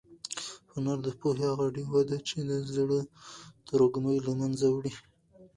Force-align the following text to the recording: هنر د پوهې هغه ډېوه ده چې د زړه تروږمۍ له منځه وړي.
هنر 0.73 0.97
د 1.03 1.07
پوهې 1.19 1.43
هغه 1.51 1.65
ډېوه 1.75 2.01
ده 2.09 2.17
چې 2.27 2.37
د 2.49 2.51
زړه 2.75 2.99
تروږمۍ 3.67 4.17
له 4.27 4.31
منځه 4.39 4.65
وړي. 4.69 4.93